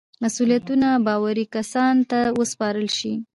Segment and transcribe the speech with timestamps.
[0.23, 3.13] مسئولیتونه باوري کسانو ته وسپارل شي.